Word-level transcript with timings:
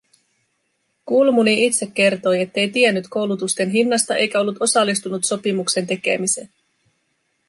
Kulmuni 1.05 1.65
itse 1.65 1.85
kertoi, 1.85 2.41
ettei 2.41 2.69
tiennyt 2.69 3.05
koulutusten 3.09 3.69
hinnasta 3.69 4.15
eikä 4.15 4.39
ollut 4.39 4.57
osallistunut 4.59 5.23
sopimuksen 5.23 5.87
tekemiseen 5.87 6.49